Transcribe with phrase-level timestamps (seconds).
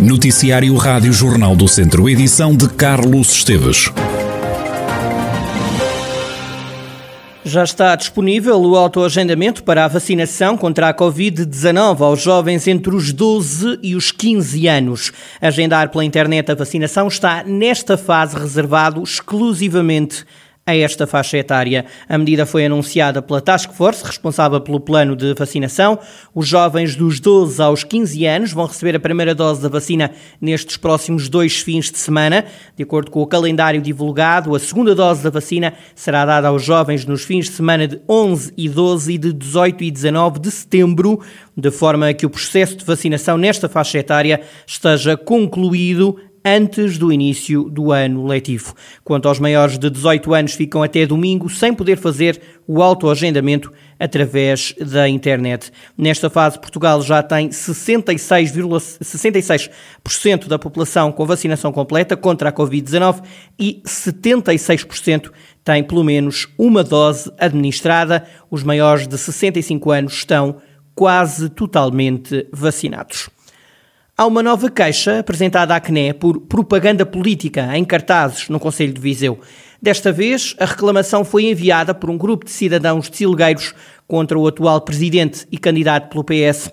[0.00, 3.92] Noticiário Rádio Jornal do Centro, edição de Carlos Esteves.
[7.44, 13.12] Já está disponível o autoagendamento para a vacinação contra a Covid-19 aos jovens entre os
[13.12, 15.12] 12 e os 15 anos.
[15.38, 20.24] Agendar pela internet a vacinação está nesta fase reservado exclusivamente
[20.70, 21.84] a esta faixa etária.
[22.08, 25.98] A medida foi anunciada pela Task Force, responsável pelo plano de vacinação.
[26.34, 30.76] Os jovens dos 12 aos 15 anos vão receber a primeira dose da vacina nestes
[30.76, 32.44] próximos dois fins de semana.
[32.76, 37.04] De acordo com o calendário divulgado, a segunda dose da vacina será dada aos jovens
[37.04, 41.20] nos fins de semana de 11 e 12 e de 18 e 19 de setembro,
[41.56, 47.64] de forma que o processo de vacinação nesta faixa etária esteja concluído antes do início
[47.64, 48.74] do ano letivo.
[49.04, 54.74] Quanto aos maiores de 18 anos, ficam até domingo sem poder fazer o autoagendamento através
[54.80, 55.70] da internet.
[55.96, 59.70] Nesta fase, Portugal já tem 66,66%
[60.02, 63.22] ,66 da população com vacinação completa contra a Covid-19
[63.58, 65.30] e 76%
[65.62, 68.26] tem pelo menos uma dose administrada.
[68.50, 70.56] Os maiores de 65 anos estão
[70.94, 73.28] quase totalmente vacinados.
[74.20, 79.00] Há uma nova queixa apresentada à CNE por propaganda política em cartazes no Conselho de
[79.00, 79.40] Viseu.
[79.80, 83.74] Desta vez, a reclamação foi enviada por um grupo de cidadãos de Silgueiros
[84.06, 86.70] contra o atual presidente e candidato pelo PS.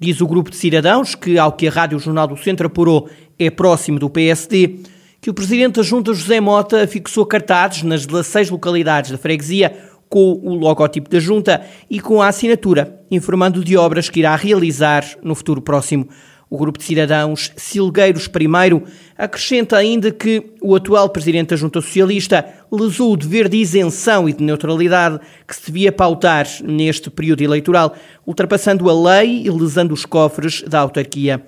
[0.00, 3.50] Diz o grupo de cidadãos, que, ao que a Rádio Jornal do Centro apurou, é
[3.50, 4.80] próximo do PSD,
[5.20, 9.76] que o presidente da Junta, José Mota, fixou cartazes nas 16 localidades da freguesia
[10.08, 15.04] com o logotipo da Junta e com a assinatura, informando de obras que irá realizar
[15.22, 16.08] no futuro próximo.
[16.52, 18.82] O grupo de cidadãos Silgueiros I
[19.16, 24.32] acrescenta ainda que o atual presidente da Junta Socialista lesou o dever de isenção e
[24.32, 27.94] de neutralidade que se devia pautar neste período eleitoral,
[28.26, 31.40] ultrapassando a lei e lesando os cofres da autarquia.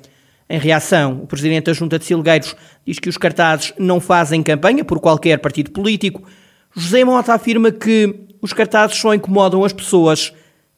[0.49, 2.55] Em reação, o presidente da Junta de Silgueiros
[2.87, 6.23] diz que os cartazes não fazem campanha por qualquer partido político.
[6.77, 10.33] José Mota afirma que os cartazes só incomodam as pessoas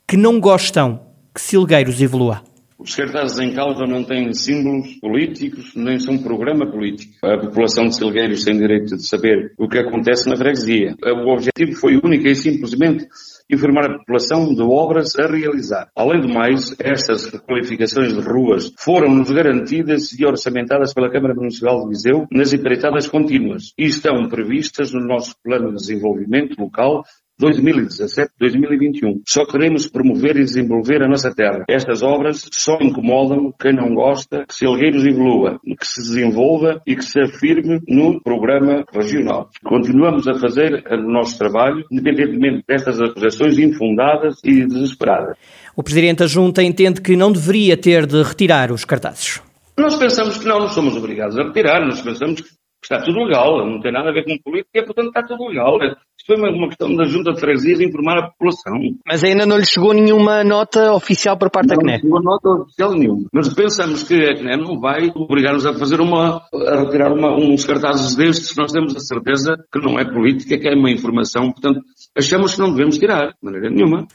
[0.08, 0.98] que não gostam
[1.34, 2.53] que Silgueiros evolua.
[2.78, 7.14] Os cartazes em causa não têm símbolos políticos, nem são programa político.
[7.24, 10.96] A população de Silgueiros tem direito de saber o que acontece na freguesia.
[11.02, 13.06] O objetivo foi único e simplesmente
[13.50, 15.88] informar a população de obras a realizar.
[15.94, 21.90] Além do mais, estas qualificações de ruas foram-nos garantidas e orçamentadas pela Câmara Municipal de
[21.90, 27.04] Viseu nas empreitadas contínuas e estão previstas no nosso plano de desenvolvimento local
[27.40, 29.22] 2017-2021.
[29.26, 31.64] Só queremos promover e desenvolver a nossa terra.
[31.68, 37.04] Estas obras só incomodam quem não gosta que Silgueiros evolua, que se desenvolva e que
[37.04, 39.50] se afirme no programa regional.
[39.64, 45.36] Continuamos a fazer o nosso trabalho, independentemente destas acusações infundadas e desesperadas.
[45.76, 49.42] O Presidente da Junta entende que não deveria ter de retirar os cartazes.
[49.76, 52.48] Nós pensamos que não, não somos obrigados a retirar, nós pensamos que
[52.82, 55.78] está tudo legal, não tem nada a ver com política, portanto está tudo legal.
[56.26, 58.80] Foi uma questão da Junta de Freguesias informar a população.
[59.06, 61.92] Mas ainda não lhe chegou nenhuma nota oficial por parte não, da CNE?
[61.92, 63.28] Não chegou nota oficial nenhuma.
[63.30, 67.66] Mas pensamos que a CNE não vai obrigar-nos a fazer uma, a retirar uma, uns
[67.66, 71.80] cartazes destes, nós temos a certeza que não é política, que é uma informação, portanto,
[72.16, 74.06] achamos que não devemos tirar, de maneira nenhuma.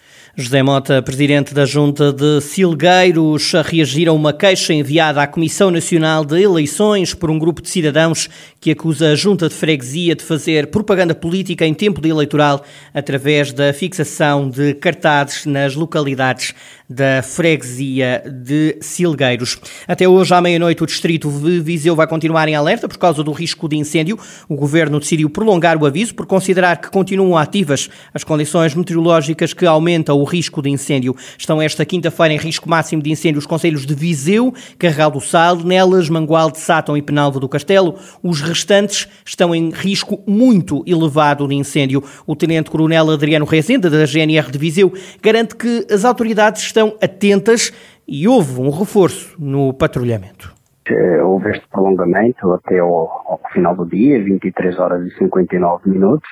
[0.42, 5.70] José Mota, presidente da Junta de Silgueiros, a reagir a uma queixa enviada à Comissão
[5.70, 8.30] Nacional de Eleições por um grupo de cidadãos
[8.62, 12.64] que acusa a Junta de Freguesia de fazer propaganda política em tempo de eleitoral
[12.94, 16.56] através da fixação de cartazes nas localidades
[16.90, 19.60] da freguesia de Silgueiros.
[19.88, 23.32] Até hoje, à meia-noite, o distrito de Viseu vai continuar em alerta por causa do
[23.32, 24.18] risco de incêndio.
[24.48, 29.68] O governo decidiu prolongar o aviso por considerar que continuam ativas as condições meteorológicas que
[29.68, 31.16] aumentam o risco de incêndio.
[31.38, 35.58] Estão esta quinta-feira em risco máximo de incêndio os conselhos de Viseu, Carregal do Sal,
[35.58, 38.00] Nelas, Mangual de Sátão e Penalva do Castelo.
[38.24, 42.04] Os restantes estão em risco muito elevado de incêndio.
[42.26, 44.92] O tenente-coronel Adriano Rezende, da GNR de Viseu,
[45.22, 47.74] garante que as autoridades estão estão atentas
[48.08, 50.54] e houve um reforço no patrulhamento.
[50.88, 52.90] Eh, houve este prolongamento até ao,
[53.28, 56.30] ao final do dia, 23 horas e 59 minutos,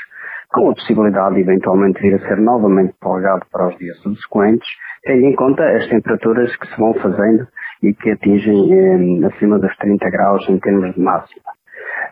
[0.49, 4.67] com a possibilidade de eventualmente vir a ser novamente prorrogado para os dias subsequentes,
[5.03, 7.47] tendo em conta as temperaturas que se vão fazendo
[7.83, 11.56] e que atingem eh, acima dos 30 graus em termos de máxima.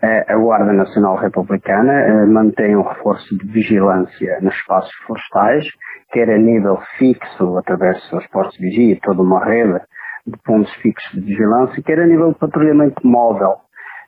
[0.02, 5.66] A Guarda Nacional Republicana eh, mantém um reforço de vigilância nos espaços florestais
[6.12, 9.82] quer a nível fixo, através dos seus postos de vigia, toda uma rede
[10.26, 13.58] de pontos fixos de vigilância, quer a nível de patrulhamento móvel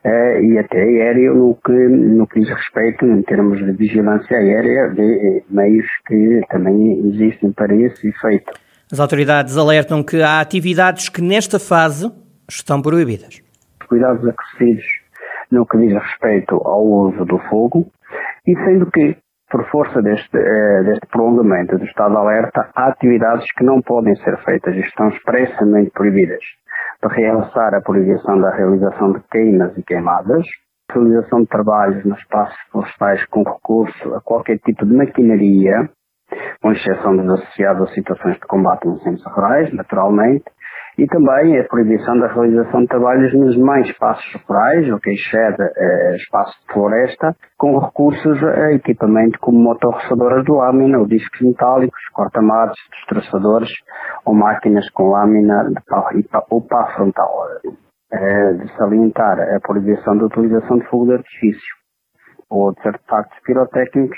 [0.05, 4.89] uh, e até aéreo no que, no que diz respeito, em termos de vigilância aérea,
[4.89, 8.53] de eh, meios que também existem para esse efeito.
[8.91, 12.09] As autoridades alertam que há atividades que nesta fase
[12.49, 13.41] estão proibidas.
[13.89, 14.85] cuidados acrescidos
[15.51, 17.85] no que diz respeito ao uso do fogo,
[18.45, 19.17] e sendo que,
[19.49, 24.15] por força deste, eh, deste prolongamento do estado de alerta, há atividades que não podem
[24.17, 26.43] ser feitas e estão expressamente proibidas.
[27.01, 30.45] De realçar a proibição da realização de queimas e queimadas,
[30.91, 35.89] realização de trabalhos nos espaços florestais com recurso a qualquer tipo de maquinaria,
[36.61, 40.45] com exceção dos associados a situações de combate a incêndios rurais, naturalmente,
[40.97, 45.61] e também a proibição da realização de trabalhos nos mais espaços rurais, o que excede
[45.61, 52.01] eh, espaço de floresta, com recursos a equipamento como motorroçadoras de lâmina, ou discos metálicos,
[52.13, 53.69] cortamatos, destroçadores
[54.25, 57.47] ou máquinas com lâmina de pá, ou pá frontal.
[58.09, 61.75] Eh, de salientar a proibição da utilização de fogo de artifício
[62.49, 64.17] ou de artefactos pirotécnicos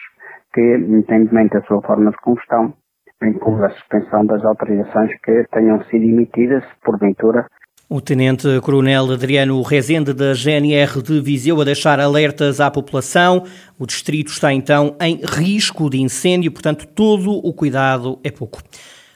[0.54, 2.74] que, independentemente da sua forma de combustão,
[3.24, 7.46] inclui a suspensão das autorizações que tenham sido emitidas, porventura,
[7.92, 13.44] o Tenente-Coronel Adriano Rezende, da GNR de Viseu, a deixar alertas à população.
[13.80, 18.62] O distrito está então em risco de incêndio, portanto, todo o cuidado é pouco.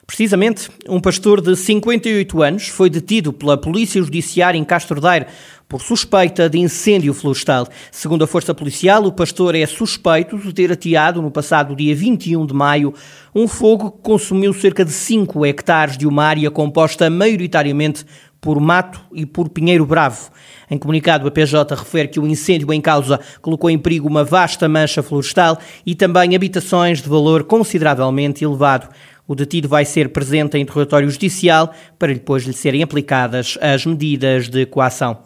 [0.07, 5.27] Precisamente, um pastor de 58 anos foi detido pela Polícia Judiciária em Castro Daire
[5.73, 7.67] por suspeita de incêndio florestal.
[7.91, 12.45] Segundo a Força Policial, o pastor é suspeito de ter ateado, no passado dia 21
[12.45, 12.93] de maio,
[13.33, 18.05] um fogo que consumiu cerca de 5 hectares de uma área composta maioritariamente
[18.39, 20.29] por mato e por pinheiro bravo.
[20.69, 24.69] Em comunicado, a PJ refere que o incêndio em causa colocou em perigo uma vasta
[24.69, 28.89] mancha florestal e também habitações de valor consideravelmente elevado.
[29.27, 34.49] O detido vai ser presente em interrogatório judicial para depois lhe serem aplicadas as medidas
[34.49, 35.17] de coação.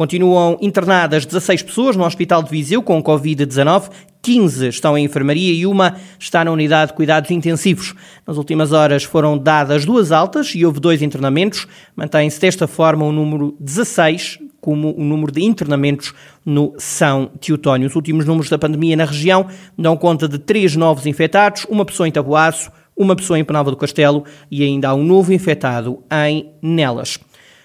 [0.00, 3.90] Continuam internadas 16 pessoas no Hospital de Viseu com Covid-19,
[4.22, 7.94] 15 estão em enfermaria e uma está na unidade de cuidados intensivos.
[8.26, 11.68] Nas últimas horas foram dadas duas altas e houve dois internamentos.
[11.94, 16.14] Mantém-se desta forma o número 16 como o número de internamentos
[16.46, 17.86] no São Teotónio.
[17.86, 22.08] Os últimos números da pandemia na região dão conta de três novos infectados, uma pessoa
[22.08, 26.54] em Taboaço, uma pessoa em Penalva do Castelo e ainda há um novo infectado em
[26.62, 27.18] Nelas.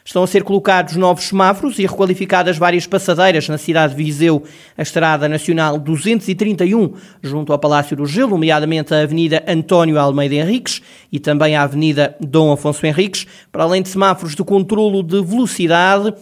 [0.08, 4.44] Estão a ser colocados novos semáforos e requalificadas várias passadeiras na cidade de Viseu.
[4.78, 6.94] A Estrada Nacional 231,
[7.24, 10.80] junto ao Palácio do Gelo, nomeadamente a Avenida António Almeida Henriques
[11.12, 16.14] e também a Avenida Dom Afonso Henriques, para além de semáforos de controlo de velocidade,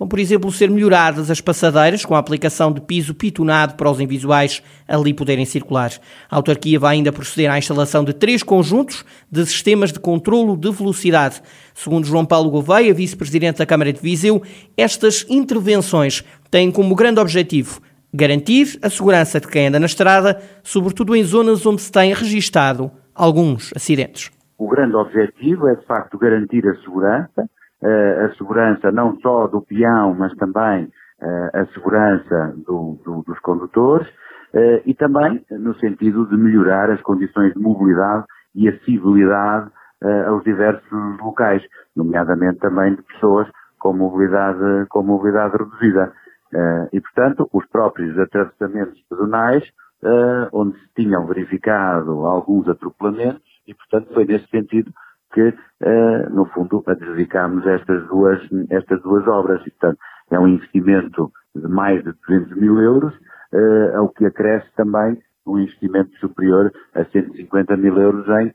[0.00, 4.00] Vão, por exemplo, ser melhoradas as passadeiras com a aplicação de piso pitonado para os
[4.00, 5.90] invisuais ali poderem circular.
[6.30, 10.70] A autarquia vai ainda proceder à instalação de três conjuntos de sistemas de controlo de
[10.70, 11.42] velocidade.
[11.74, 14.42] Segundo João Paulo Gouveia, vice-presidente da Câmara de Viseu,
[14.74, 17.82] estas intervenções têm como grande objetivo
[18.12, 22.90] garantir a segurança de quem anda na estrada, sobretudo em zonas onde se têm registado
[23.14, 24.30] alguns acidentes.
[24.56, 27.48] O grande objetivo é, de facto, garantir a segurança,
[27.82, 34.06] a segurança não só do peão, mas também uh, a segurança do, do, dos condutores
[34.08, 38.24] uh, e também no sentido de melhorar as condições de mobilidade
[38.54, 39.70] e acessibilidade
[40.26, 41.62] aos diversos locais,
[41.94, 43.46] nomeadamente também de pessoas
[43.78, 46.10] com mobilidade, com mobilidade reduzida.
[46.90, 49.62] e, portanto, os próprios atravessamentos pedonais,
[50.54, 54.90] onde se tinham verificado alguns atropelamentos, e, portanto, foi nesse sentido
[55.32, 58.40] que, uh, no fundo, adjudicámos estas duas,
[58.70, 59.60] estas duas obras.
[59.66, 59.98] E, portanto,
[60.30, 65.58] é um investimento de mais de 200 mil euros, uh, ao que acresce também um
[65.58, 68.54] investimento superior a 150 mil euros em eh,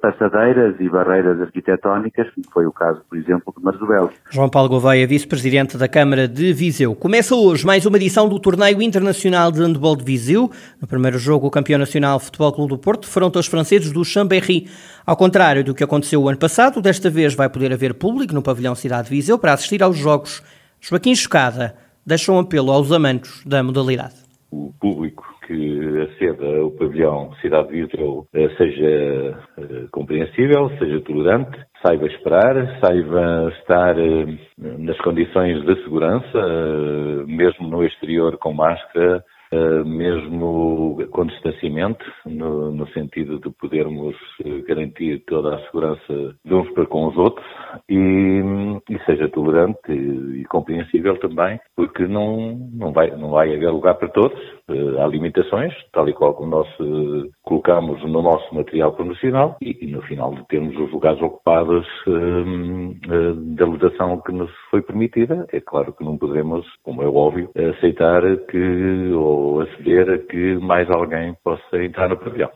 [0.00, 4.14] passadeiras e barreiras arquitetónicas, como foi o caso, por exemplo, de Marzubelos.
[4.30, 6.94] João Paulo Gouveia, vice-presidente da Câmara de Viseu.
[6.94, 10.50] Começa hoje mais uma edição do Torneio Internacional de Handball de Viseu.
[10.80, 14.68] No primeiro jogo, o campeão nacional Futebol Clube do Porto defronta os franceses do Chambéry.
[15.04, 18.42] Ao contrário do que aconteceu o ano passado, desta vez vai poder haver público no
[18.42, 20.42] pavilhão Cidade de Viseu para assistir aos jogos.
[20.80, 24.14] Joaquim Chocada deixa um apelo aos amantes da modalidade.
[24.48, 31.58] O público que aceda ao pavilhão Cidade de Viseu eh, seja eh, compreensível, seja tolerante,
[31.84, 34.26] saiba esperar, saiba estar eh,
[34.58, 39.22] nas condições de segurança, mesmo no exterior com máscara,
[39.84, 44.16] mesmo com distanciamento, no, no, sentido de podermos
[44.66, 47.46] garantir toda a segurança de uns para com os outros
[47.88, 48.42] e,
[48.90, 53.94] e seja tolerante e, e, compreensível também, porque não, não, vai, não vai haver lugar
[53.94, 54.38] para todos,
[54.68, 56.68] uh, há limitações, tal e qual como nós
[57.42, 61.86] colocamos no nosso material promocional e, e, no final de termos os lugares ocupados
[63.56, 68.22] da lotação que nos foi permitida, é claro que não poderemos, como é óbvio, aceitar
[68.48, 72.50] que ou aceder a que mais alguém possa entrar no pavilhão.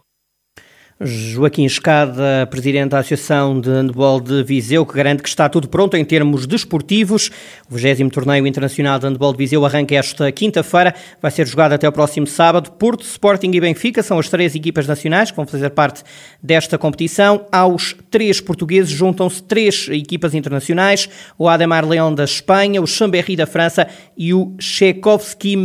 [1.03, 5.97] Joaquim Escada, presidente da Associação de Handball de Viseu, que garante que está tudo pronto
[5.97, 7.31] em termos desportivos.
[7.71, 11.89] O 20 Torneio Internacional de Handball de Viseu arranca esta quinta-feira, vai ser jogado até
[11.89, 12.73] o próximo sábado.
[12.73, 16.03] Porto, Sporting e Benfica são as três equipas nacionais que vão fazer parte
[16.43, 17.47] desta competição.
[17.51, 23.47] Aos três portugueses juntam-se três equipas internacionais, o Ademar Leão da Espanha, o Chambéry da
[23.47, 23.89] França
[24.19, 25.57] e o Chekovski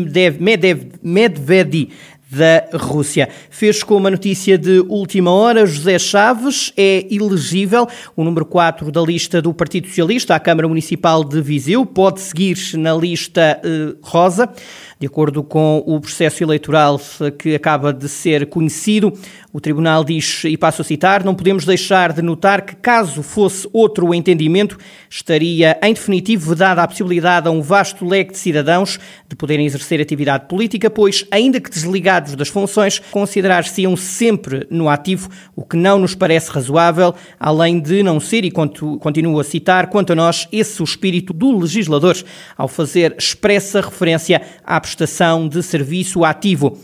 [1.04, 1.90] Medvedi
[2.36, 3.30] da Rússia.
[3.50, 9.02] Fez com uma notícia de última hora, José Chaves é elegível, o número 4 da
[9.02, 14.50] lista do Partido Socialista à Câmara Municipal de Viseu, pode seguir na lista eh, rosa.
[14.98, 17.00] De acordo com o processo eleitoral
[17.38, 19.12] que acaba de ser conhecido,
[19.52, 23.68] o Tribunal diz, e passo a citar, não podemos deixar de notar que, caso fosse
[23.74, 24.78] outro entendimento,
[25.10, 30.00] estaria em definitivo vedada a possibilidade a um vasto leque de cidadãos de poderem exercer
[30.00, 36.00] atividade política, pois, ainda que desligados das funções, considerar-se-iam sempre no ativo, o que não
[36.00, 40.82] nos parece razoável, além de não ser, e continuo a citar, quanto a nós, esse
[40.82, 42.16] o espírito do legislador,
[42.58, 46.80] ao fazer expressa referência à prestação de serviço ativo.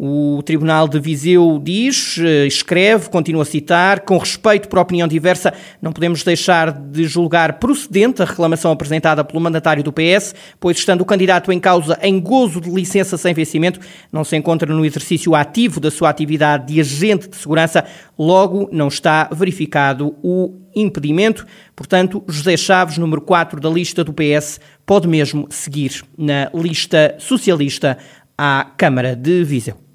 [0.00, 5.52] O Tribunal de Viseu diz, eh, escreve, continua a citar, com respeito por opinião diversa,
[5.82, 11.00] não podemos deixar de julgar procedente a reclamação apresentada pelo mandatário do PS, pois estando
[11.00, 13.80] o candidato em causa em gozo de licença sem vencimento,
[14.12, 17.84] não se encontra no exercício ativo da sua atividade de agente de segurança,
[18.16, 21.44] logo não está verificado o impedimento.
[21.74, 27.98] Portanto, José Chaves, número 4 da lista do PS, pode mesmo seguir na lista socialista
[28.38, 29.87] à Câmara de Viseu.